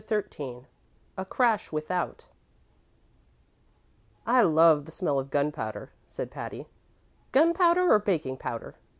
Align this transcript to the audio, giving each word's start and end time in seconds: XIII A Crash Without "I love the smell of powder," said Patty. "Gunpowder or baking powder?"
XIII 0.09 0.65
A 1.15 1.25
Crash 1.25 1.71
Without 1.71 2.25
"I 4.25 4.41
love 4.41 4.85
the 4.85 4.91
smell 4.91 5.19
of 5.19 5.29
powder," 5.29 5.91
said 6.07 6.31
Patty. 6.31 6.65
"Gunpowder 7.31 7.83
or 7.83 7.99
baking 7.99 8.37
powder?" 8.37 8.73